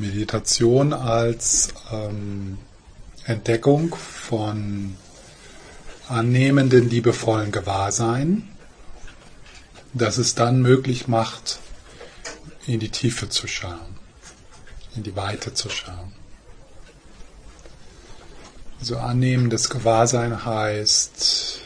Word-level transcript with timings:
Meditation 0.00 0.92
als 0.92 1.68
ähm, 1.92 2.58
Entdeckung 3.24 3.94
von 3.94 4.96
annehmenden, 6.08 6.88
liebevollen 6.88 7.52
Gewahrsein, 7.52 8.48
das 9.92 10.18
es 10.18 10.34
dann 10.34 10.60
möglich 10.62 11.06
macht, 11.06 11.60
in 12.66 12.80
die 12.80 12.90
Tiefe 12.90 13.28
zu 13.28 13.46
schauen, 13.46 13.98
in 14.96 15.02
die 15.02 15.16
Weite 15.16 15.54
zu 15.54 15.68
schauen. 15.68 16.12
Also 18.80 18.96
annehmendes 18.96 19.68
Gewahrsein 19.68 20.44
heißt, 20.44 21.60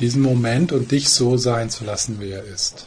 diesen 0.00 0.22
Moment 0.22 0.72
und 0.72 0.90
dich 0.90 1.10
so 1.10 1.36
sein 1.36 1.70
zu 1.70 1.84
lassen, 1.84 2.20
wie 2.20 2.30
er 2.30 2.44
ist. 2.44 2.86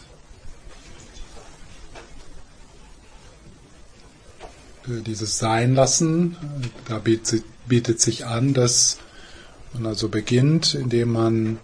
Dieses 4.87 5.37
Sein 5.37 5.75
lassen, 5.75 6.37
da 6.85 6.99
bietet, 6.99 7.99
sich 7.99 8.25
an, 8.25 8.53
dass 8.53 8.99
man 9.73 9.85
also 9.85 10.07
beginnt, 10.07 10.75
indem 10.75 11.11
man 11.11 11.59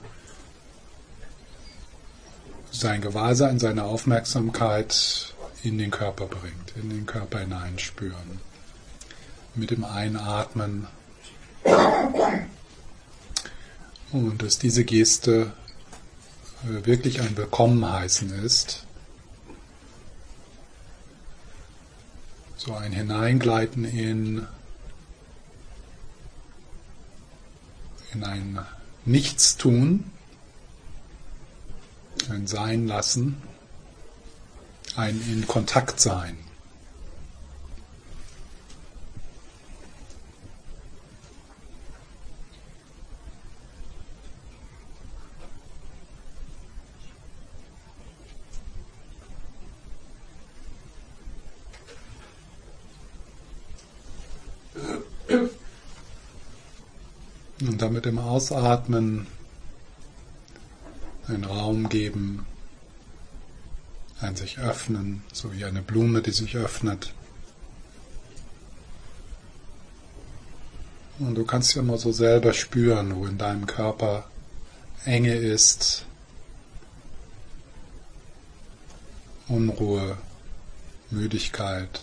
sein 2.70 3.00
Gewahrsein, 3.00 3.60
seine 3.60 3.86
Aufmerksamkeit 3.86 5.34
in 5.64 5.78
den 5.78 5.90
Körper 5.90 6.26
bringt, 6.26 6.74
in 6.76 6.90
den 6.90 7.06
Körper 7.06 7.40
hineinspüren. 7.40 8.42
Mit 9.56 9.72
dem 9.72 9.86
Einatmen. 9.86 10.88
Und 14.12 14.42
dass 14.42 14.60
diese 14.60 14.84
Geste 14.84 15.54
äh, 16.64 16.86
wirklich 16.86 17.22
ein 17.22 17.38
Willkommenheißen 17.38 18.44
ist. 18.44 18.86
So 22.66 22.74
ein 22.76 22.94
Hineingleiten 22.94 23.84
in, 23.84 24.48
in 28.14 28.24
ein 28.24 28.60
Nichtstun, 29.04 30.10
ein 32.30 32.48
Sein 32.48 32.88
lassen, 32.88 33.42
ein 34.96 35.22
in 35.30 35.46
Kontakt 35.46 36.00
sein. 36.00 36.38
Und 57.74 57.82
damit 57.82 58.06
im 58.06 58.20
Ausatmen 58.20 59.26
einen 61.28 61.44
Raum 61.44 61.90
geben, 61.90 62.46
ein 64.22 64.36
sich 64.36 64.60
öffnen, 64.60 65.24
so 65.34 65.52
wie 65.54 65.66
eine 65.66 65.82
Blume, 65.82 66.22
die 66.22 66.30
sich 66.30 66.56
öffnet. 66.56 67.16
Und 71.18 71.34
du 71.34 71.46
kannst 71.46 71.74
ja 71.74 71.82
mal 71.82 71.98
so 71.98 72.12
selber 72.12 72.54
spüren, 72.54 73.16
wo 73.16 73.26
in 73.26 73.40
deinem 73.40 73.66
Körper 73.66 74.30
Enge 75.04 75.34
ist, 75.34 76.06
Unruhe, 79.48 80.20
Müdigkeit. 81.10 82.02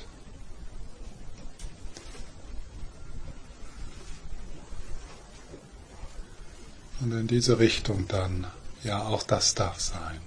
Und 7.00 7.12
in 7.12 7.26
diese 7.26 7.58
Richtung 7.58 8.06
dann, 8.08 8.46
ja, 8.84 9.02
auch 9.02 9.22
das 9.22 9.54
darf 9.54 9.80
sein. 9.80 10.20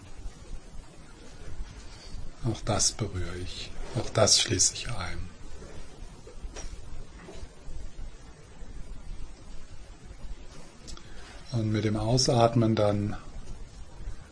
Auch 2.46 2.62
das 2.66 2.92
berühre 2.92 3.38
ich, 3.44 3.72
auch 3.96 4.10
das 4.10 4.42
schließe 4.42 4.74
ich 4.74 4.90
ein. 4.90 5.30
Und 11.52 11.72
mit 11.72 11.86
dem 11.86 11.96
Ausatmen 11.96 12.76
dann 12.76 13.16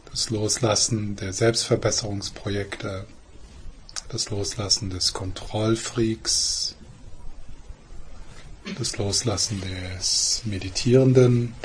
das 0.10 0.32
Loslassen 0.32 1.16
der 1.16 1.34
Selbstverbesserungsprojekte, 1.34 3.06
das 4.10 4.30
Loslassen 4.32 4.90
des 4.90 5.14
Kontrollfreaks, 5.14 6.76
das 8.78 8.98
Loslassen 8.98 9.62
des 9.62 10.42
Meditierenden, 10.46 11.56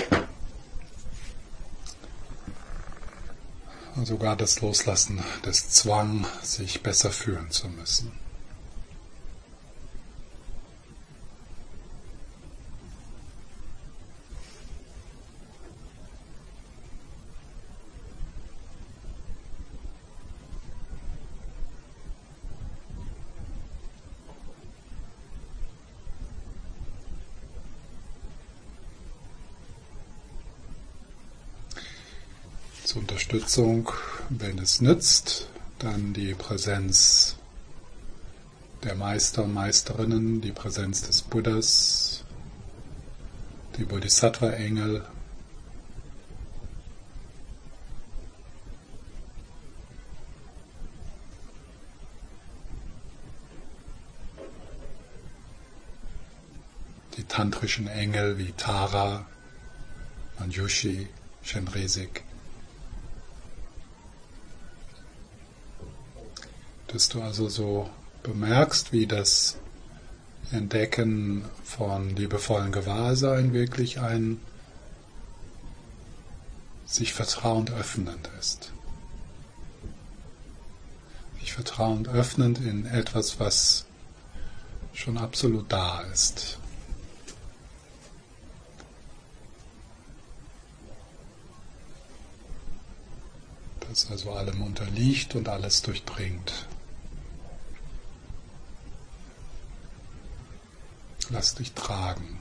sogar 4.04 4.36
das 4.36 4.60
Loslassen 4.60 5.22
des 5.44 5.70
Zwang, 5.70 6.26
sich 6.42 6.82
besser 6.82 7.10
fühlen 7.10 7.50
zu 7.50 7.68
müssen. 7.68 8.25
Unterstützung, 32.96 33.92
wenn 34.30 34.58
es 34.58 34.80
nützt, 34.80 35.48
dann 35.78 36.14
die 36.14 36.32
Präsenz 36.32 37.36
der 38.82 38.94
Meister 38.94 39.44
und 39.44 39.52
Meisterinnen, 39.52 40.40
die 40.40 40.52
Präsenz 40.52 41.02
des 41.02 41.20
Buddhas, 41.20 42.24
die 43.76 43.84
Bodhisattva-Engel, 43.84 45.04
die 57.18 57.24
tantrischen 57.24 57.88
Engel 57.88 58.38
wie 58.38 58.52
Tara, 58.52 59.26
Manjushi, 60.38 61.08
Shenresik. 61.42 62.22
Dass 66.96 67.10
du 67.10 67.20
also 67.20 67.50
so 67.50 67.90
bemerkst, 68.22 68.90
wie 68.90 69.06
das 69.06 69.58
Entdecken 70.50 71.44
von 71.62 72.16
liebevollen 72.16 72.72
Gewahrsein 72.72 73.52
wirklich 73.52 74.00
ein 74.00 74.40
sich 76.86 77.12
vertrauend 77.12 77.70
öffnend 77.70 78.30
ist. 78.40 78.72
Sich 81.38 81.52
vertrauend 81.52 82.08
öffnend 82.08 82.60
in 82.60 82.86
etwas, 82.86 83.38
was 83.38 83.84
schon 84.94 85.18
absolut 85.18 85.70
da 85.70 86.00
ist. 86.00 86.58
Das 93.86 94.10
also 94.10 94.32
allem 94.32 94.62
unterliegt 94.62 95.34
und 95.34 95.50
alles 95.50 95.82
durchdringt. 95.82 96.66
Lass 101.30 101.54
dich 101.56 101.72
tragen. 101.72 102.40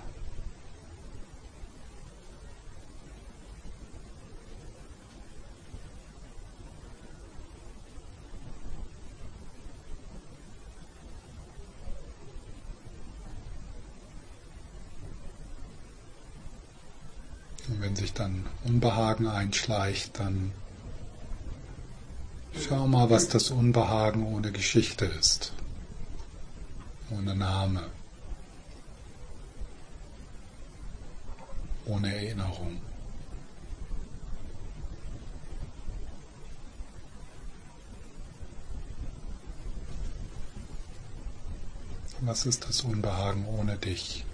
Und 17.67 17.81
wenn 17.81 17.95
sich 17.95 18.13
dann 18.13 18.45
Unbehagen 18.63 19.27
einschleicht, 19.27 20.19
dann 20.19 20.51
schau 22.53 22.87
mal, 22.87 23.09
was 23.09 23.27
das 23.27 23.49
Unbehagen 23.49 24.23
ohne 24.23 24.51
Geschichte 24.51 25.05
ist, 25.05 25.53
ohne 27.09 27.35
Name. 27.35 27.89
Ohne 31.85 32.15
Erinnerung. 32.15 32.79
Was 42.21 42.45
ist 42.45 42.67
das 42.67 42.81
Unbehagen 42.81 43.45
ohne 43.45 43.77
dich? 43.77 44.25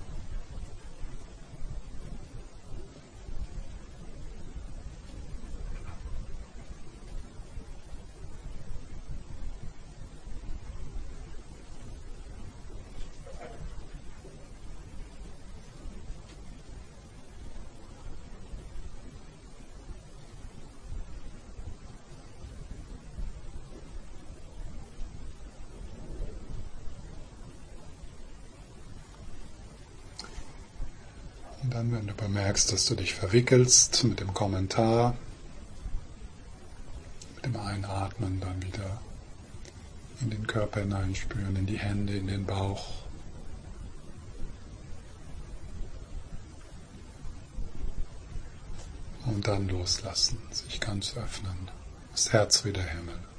Und 31.63 31.75
dann, 31.75 31.91
bemerkst, 32.61 32.71
dass 32.71 32.85
du 32.85 32.95
dich 32.95 33.13
verwickelst 33.13 34.03
mit 34.03 34.19
dem 34.19 34.33
Kommentar, 34.33 35.15
mit 37.35 37.45
dem 37.45 37.57
Einatmen, 37.57 38.39
dann 38.39 38.61
wieder 38.61 39.01
in 40.21 40.29
den 40.29 40.45
Körper 40.45 40.81
hineinspüren, 40.81 41.55
in 41.55 41.65
die 41.65 41.79
Hände, 41.79 42.15
in 42.15 42.27
den 42.27 42.45
Bauch. 42.45 43.01
Und 49.25 49.47
dann 49.47 49.67
loslassen, 49.67 50.37
sich 50.51 50.79
ganz 50.79 51.15
öffnen, 51.15 51.69
das 52.11 52.33
Herz 52.33 52.65
wieder 52.65 52.83
Himmel. 52.83 53.30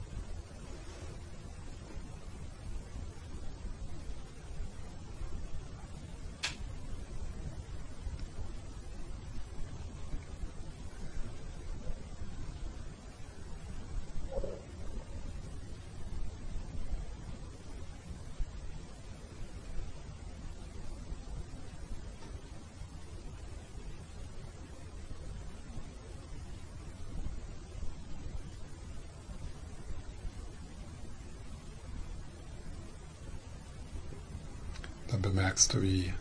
Dann 35.23 35.35
bemerkst 35.35 35.75
du, 35.75 35.83
wie 35.83 36.13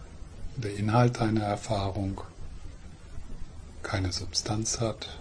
der 0.58 0.76
Inhalt 0.76 1.20
deiner 1.20 1.44
Erfahrung 1.44 2.22
keine 3.84 4.12
Substanz 4.12 4.80
hat, 4.80 5.18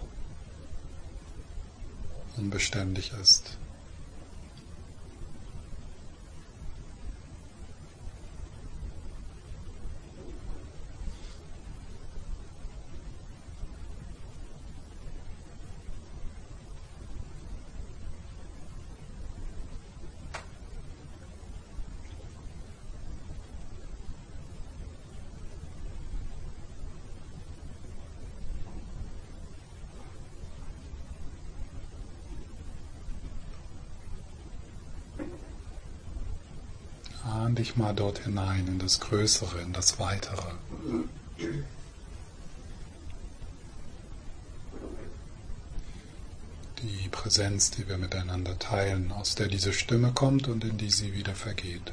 unbeständig 2.37 3.11
ist. 3.21 3.57
Ahn 37.51 37.55
dich 37.55 37.75
mal 37.75 37.93
dort 37.93 38.19
hinein, 38.19 38.65
in 38.65 38.79
das 38.79 39.01
Größere, 39.01 39.59
in 39.59 39.73
das 39.73 39.99
Weitere. 39.99 40.53
Die 46.81 47.09
Präsenz, 47.09 47.69
die 47.71 47.89
wir 47.89 47.97
miteinander 47.97 48.57
teilen, 48.57 49.11
aus 49.11 49.35
der 49.35 49.49
diese 49.49 49.73
Stimme 49.73 50.13
kommt 50.13 50.47
und 50.47 50.63
in 50.63 50.77
die 50.77 50.89
sie 50.89 51.13
wieder 51.13 51.35
vergeht. 51.35 51.91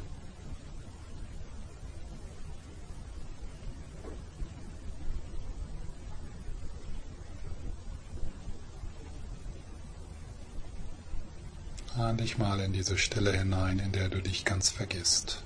Ahn 11.97 12.17
dich 12.17 12.39
mal 12.39 12.61
in 12.61 12.73
diese 12.73 12.97
Stille 12.97 13.33
hinein, 13.33 13.81
in 13.81 13.91
der 13.91 14.09
du 14.09 14.23
dich 14.23 14.45
ganz 14.45 14.71
vergisst. 14.71 15.43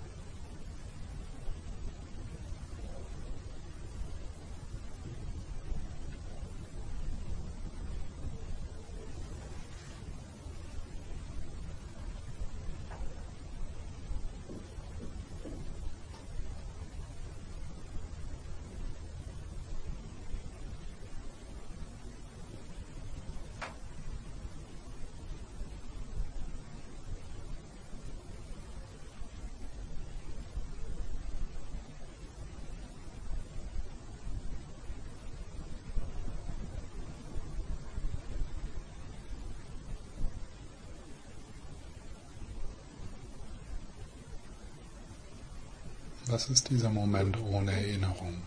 Was 46.32 46.48
ist 46.48 46.70
dieser 46.70 46.88
Moment 46.88 47.36
ohne 47.42 47.72
Erinnerung? 47.72 48.40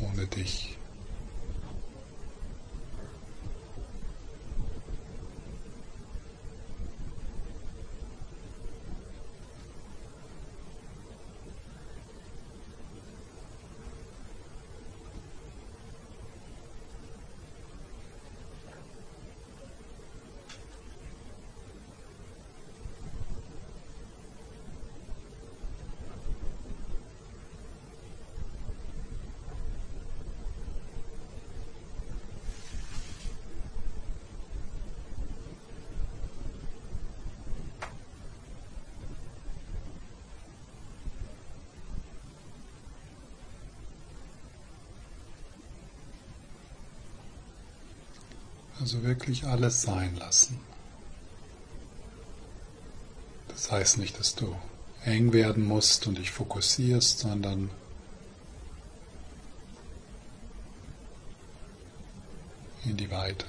Ohne 0.00 0.26
dich. 0.26 0.78
Also 48.80 49.02
wirklich 49.02 49.44
alles 49.44 49.82
sein 49.82 50.16
lassen. 50.16 50.58
Das 53.48 53.70
heißt 53.70 53.98
nicht, 53.98 54.18
dass 54.18 54.34
du 54.34 54.56
eng 55.04 55.34
werden 55.34 55.66
musst 55.66 56.06
und 56.06 56.16
dich 56.16 56.30
fokussierst, 56.30 57.18
sondern 57.18 57.70
in 62.86 62.96
die 62.96 63.10
Weite, 63.10 63.44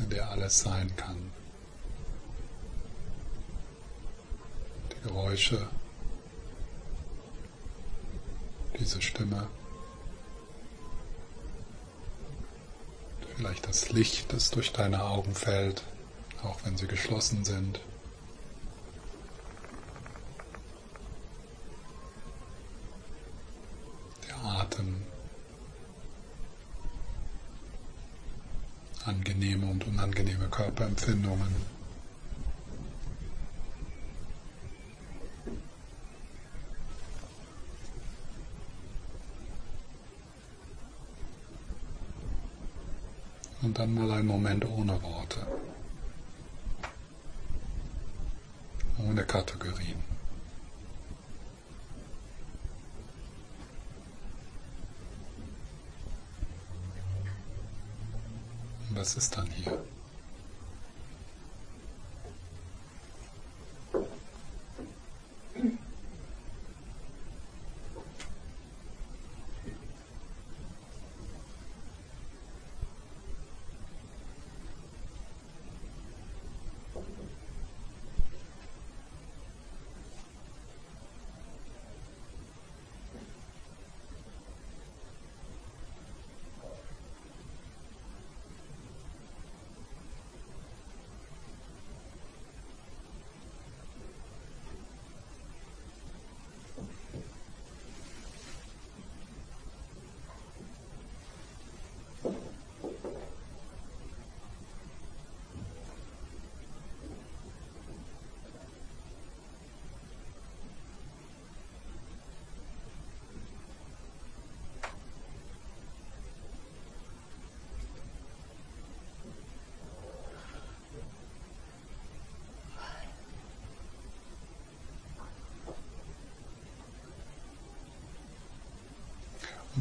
in 0.00 0.10
der 0.10 0.30
alles 0.30 0.58
sein 0.58 0.94
kann. 0.96 1.30
Die 4.90 5.08
Geräusche, 5.08 5.68
diese 8.80 9.00
Stimme. 9.00 9.46
Vielleicht 13.40 13.66
das 13.66 13.90
Licht, 13.90 14.30
das 14.34 14.50
durch 14.50 14.70
deine 14.70 15.02
Augen 15.02 15.34
fällt, 15.34 15.82
auch 16.42 16.58
wenn 16.64 16.76
sie 16.76 16.86
geschlossen 16.86 17.42
sind. 17.42 17.80
Der 24.28 24.36
Atem. 24.44 25.00
Angenehme 29.06 29.70
und 29.70 29.86
unangenehme 29.86 30.48
Körperempfindungen. 30.50 31.80
Und 43.62 43.69
dann 43.80 43.94
mal 43.94 44.10
einen 44.10 44.26
Moment 44.26 44.62
ohne 44.66 45.02
Worte, 45.02 45.46
ohne 48.98 49.24
Kategorien. 49.24 49.98
Was 58.90 59.16
ist 59.16 59.34
dann 59.34 59.46
hier? 59.46 59.82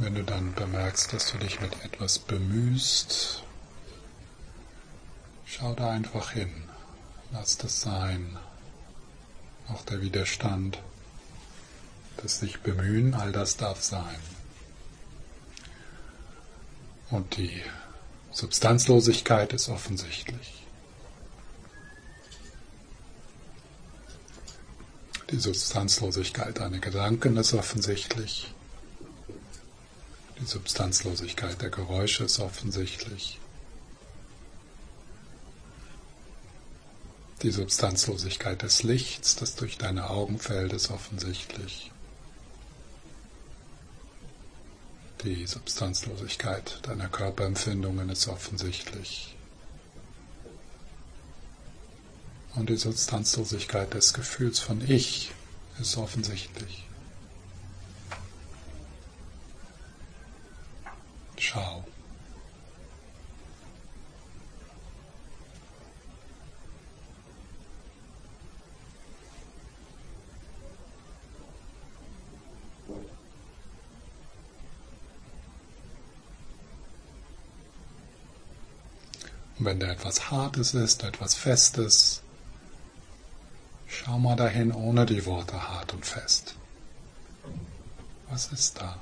Wenn 0.02 0.16
du 0.16 0.24
dann 0.24 0.54
bemerkst, 0.54 1.12
dass 1.12 1.30
du 1.30 1.38
dich 1.40 1.60
mit 1.60 1.74
etwas 1.84 2.20
bemühst, 2.20 3.44
schau 5.46 5.74
da 5.74 5.90
einfach 5.90 6.32
hin. 6.32 6.64
Lass 7.34 7.58
das 7.58 7.82
sein. 7.82 8.38
Auch 9.68 9.84
der 9.84 10.02
Widerstand, 10.02 10.82
das 12.16 12.40
sich 12.40 12.62
bemühen, 12.62 13.14
all 13.14 13.34
das 13.34 13.58
darf 13.58 13.84
sein. 13.84 14.16
Und 17.10 17.36
die 17.36 17.62
Substanzlosigkeit 18.32 19.52
ist 19.52 19.68
offensichtlich. 19.68 20.64
Die 25.30 25.40
Substanzlosigkeit 25.40 26.58
deiner 26.58 26.80
Gedanken 26.80 27.36
ist 27.36 27.54
offensichtlich. 27.54 28.54
Die 30.40 30.46
Substanzlosigkeit 30.46 31.62
der 31.62 31.70
Geräusche 31.70 32.24
ist 32.24 32.40
offensichtlich. 32.40 33.40
Die 37.42 37.52
Substanzlosigkeit 37.52 38.62
des 38.62 38.84
Lichts, 38.84 39.36
das 39.36 39.56
durch 39.56 39.78
deine 39.78 40.10
Augen 40.10 40.40
fällt, 40.40 40.74
ist 40.74 40.92
offensichtlich. 40.92 41.92
Die 45.24 45.48
Substanzlosigkeit 45.48 46.80
deiner 46.84 47.10
Körperempfindungen 47.10 48.10
ist 48.10 48.28
offensichtlich. 48.28 49.36
Und 52.56 52.70
die 52.70 52.78
Substanzlosigkeit 52.78 53.94
des 53.94 54.14
Gefühls 54.14 54.60
von 54.60 54.82
Ich 54.90 55.32
ist 55.80 55.98
offensichtlich. 55.98 56.89
Schau. 61.52 61.84
Und 79.58 79.66
wenn 79.66 79.80
da 79.80 79.88
etwas 79.88 80.30
Hartes 80.30 80.76
ist, 80.76 81.04
etwas 81.04 81.34
Festes, 81.34 82.22
schau 83.88 84.20
mal 84.20 84.36
dahin 84.36 84.72
ohne 84.72 85.08
die 85.08 85.26
Worte 85.26 85.68
hart 85.68 85.96
und 85.96 86.06
fest. 86.06 86.54
Was 88.30 88.52
ist 88.52 88.80
da? 88.80 89.00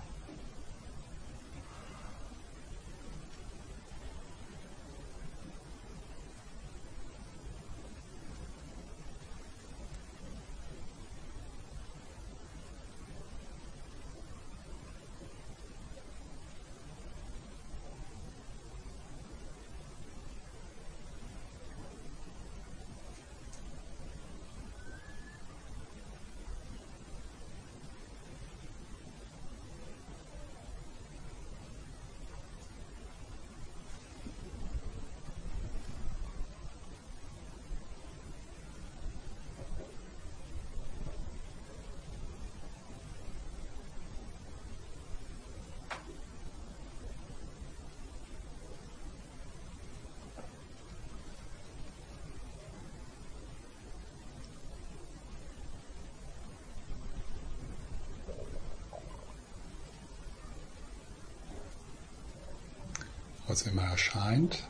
Was 63.48 63.62
immer 63.63 63.84
erscheint. 63.84 64.63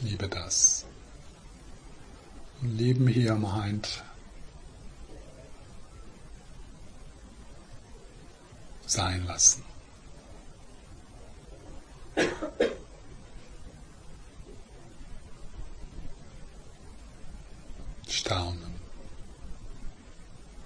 Liebe 0.00 0.28
das. 0.28 0.84
Und 2.60 2.76
Leben 2.76 3.06
hier 3.06 3.34
meint 3.34 4.02
sein 8.86 9.24
lassen. 9.26 9.62
Staunen, 18.08 18.74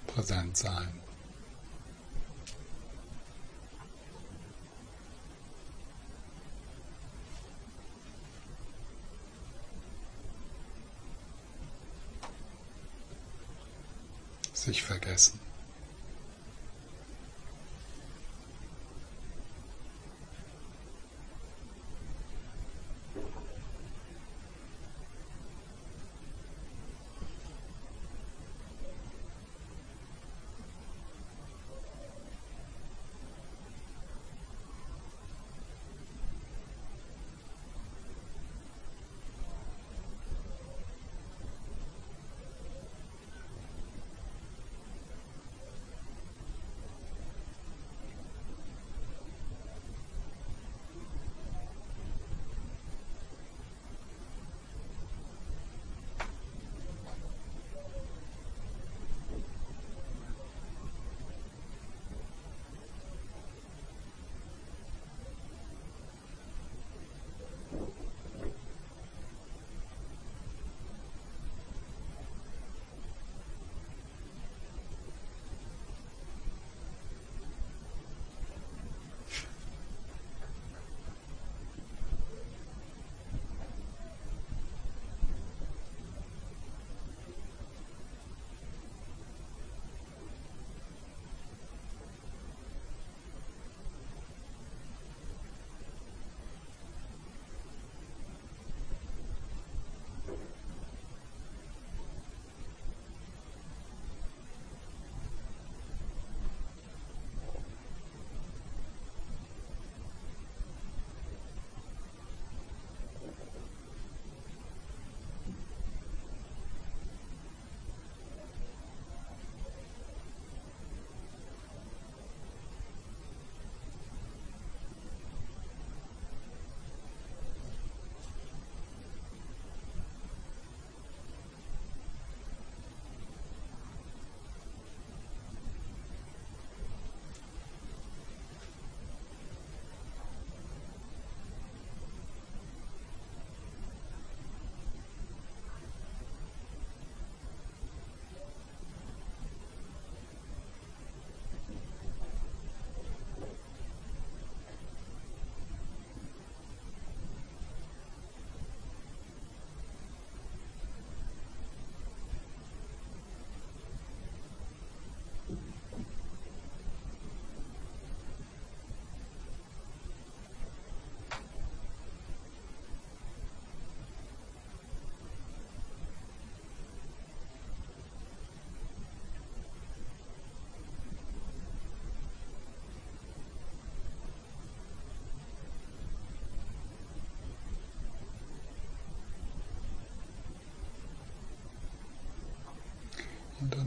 präsent 0.07 0.57
sein. 0.57 0.99
Vergessen. 14.81 15.39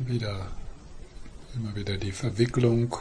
Wieder, 0.07 0.47
immer 1.55 1.75
wieder 1.75 1.97
die 1.97 2.13
Verwicklung. 2.13 2.97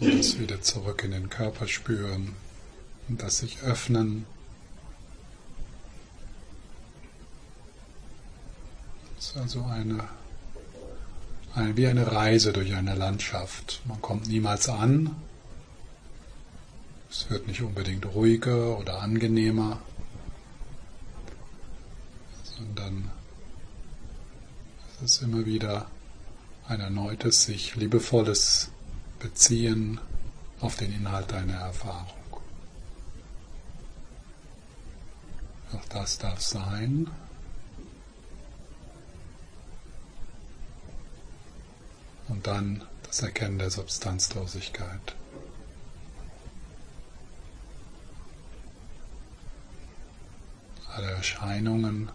Und 0.00 0.18
das 0.18 0.38
wieder 0.38 0.60
zurück 0.60 1.04
in 1.04 1.12
den 1.12 1.30
Körper 1.30 1.66
spüren 1.66 2.34
und 3.08 3.22
das 3.22 3.38
sich 3.38 3.62
öffnen. 3.62 4.26
Das 9.16 9.30
ist 9.30 9.36
also 9.36 9.64
eine, 9.64 10.04
eine, 11.54 11.76
wie 11.76 11.86
eine 11.86 12.12
Reise 12.12 12.52
durch 12.52 12.74
eine 12.74 12.94
Landschaft. 12.94 13.80
Man 13.86 14.02
kommt 14.02 14.28
niemals 14.28 14.68
an. 14.68 15.16
Es 17.10 17.30
wird 17.30 17.46
nicht 17.46 17.62
unbedingt 17.62 18.04
ruhiger 18.04 18.78
oder 18.78 19.00
angenehmer, 19.00 19.80
sondern 22.44 23.10
ist 25.02 25.22
immer 25.22 25.44
wieder 25.44 25.86
ein 26.68 26.80
erneutes, 26.80 27.44
sich 27.44 27.76
liebevolles 27.76 28.70
Beziehen 29.18 30.00
auf 30.60 30.76
den 30.76 30.92
Inhalt 30.92 31.30
deiner 31.32 31.54
Erfahrung. 31.54 32.40
Auch 35.72 35.84
das 35.88 36.18
darf 36.18 36.40
sein. 36.40 37.08
Und 42.28 42.46
dann 42.46 42.82
das 43.04 43.22
Erkennen 43.22 43.58
der 43.58 43.70
Substanzlosigkeit. 43.70 45.14
Alle 50.92 51.10
Erscheinungen 51.10 52.10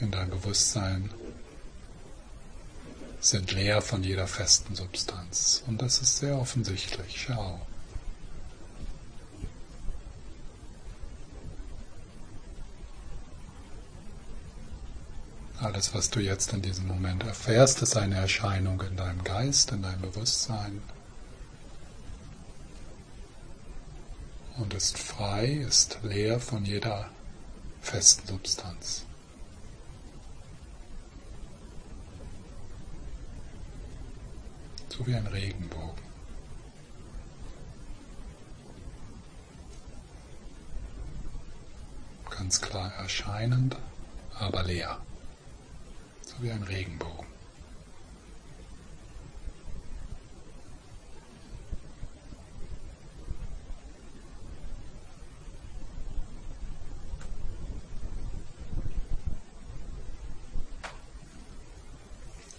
in 0.00 0.10
deinem 0.10 0.30
Bewusstsein 0.30 1.10
sind 3.20 3.52
leer 3.52 3.80
von 3.80 4.02
jeder 4.02 4.26
festen 4.26 4.74
Substanz. 4.74 5.62
Und 5.66 5.80
das 5.80 5.98
ist 5.98 6.18
sehr 6.18 6.38
offensichtlich. 6.38 7.26
Schau. 7.26 7.60
Alles, 15.58 15.94
was 15.94 16.10
du 16.10 16.20
jetzt 16.20 16.52
in 16.52 16.60
diesem 16.60 16.86
Moment 16.86 17.22
erfährst, 17.22 17.80
ist 17.80 17.96
eine 17.96 18.16
Erscheinung 18.16 18.82
in 18.82 18.96
deinem 18.96 19.24
Geist, 19.24 19.72
in 19.72 19.82
deinem 19.82 20.02
Bewusstsein. 20.02 20.82
Und 24.58 24.74
ist 24.74 24.98
frei, 24.98 25.46
ist 25.66 25.98
leer 26.02 26.38
von 26.38 26.66
jeder 26.66 27.08
festen 27.80 28.28
Substanz. 28.28 29.06
So 34.96 35.06
wie 35.06 35.14
ein 35.14 35.26
Regenbogen. 35.26 36.04
Ganz 42.30 42.60
klar 42.60 42.92
erscheinend, 42.94 43.76
aber 44.38 44.62
leer, 44.62 44.98
so 46.22 46.34
wie 46.40 46.50
ein 46.50 46.62
Regenbogen. 46.62 47.24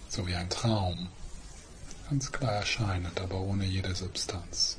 so 0.09 0.25
wie 0.27 0.35
ein 0.35 0.49
Traum, 0.49 1.04
ganz 2.09 2.31
klar 2.31 2.51
erscheinend, 2.53 3.19
aber 3.19 3.39
ohne 3.39 3.65
jede 3.65 3.95
Substanz. 3.95 4.77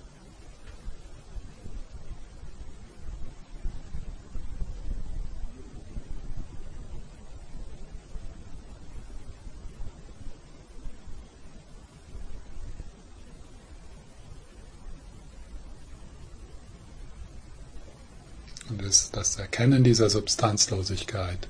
Und 18.68 18.82
es 18.82 19.04
ist 19.04 19.16
das 19.16 19.36
Erkennen 19.36 19.84
dieser 19.84 20.10
Substanzlosigkeit, 20.10 21.48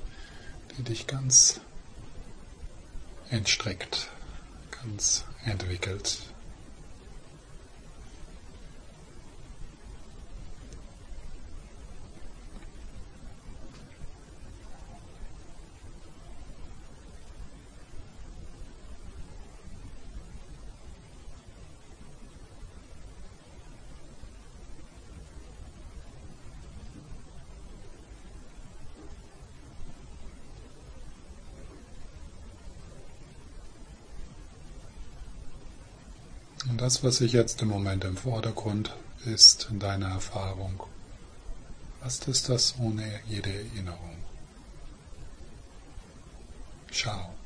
die 0.77 0.83
dich 0.83 1.07
ganz 1.07 1.59
entstreckt, 3.29 4.07
ganz 4.71 5.25
entwickelt. 5.47 6.17
Und 6.17 6.36
das, 36.77 37.03
was 37.03 37.17
sich 37.17 37.33
jetzt 37.33 37.61
im 37.61 37.69
Moment 37.69 38.03
im 38.03 38.17
Vordergrund 38.17 38.95
ist 39.25 39.67
in 39.69 39.79
deiner 39.79 40.09
Erfahrung, 40.09 40.83
was 42.01 42.19
ist 42.27 42.49
das 42.49 42.75
ohne 42.79 43.19
jede 43.27 43.51
Erinnerung? 43.51 44.17
Schau. 46.91 47.36